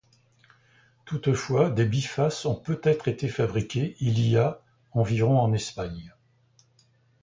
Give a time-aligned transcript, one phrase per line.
[1.05, 4.59] Toutefois, des bifaces ont peut-être été fabriqués il y a
[4.93, 6.15] environ en Espagne.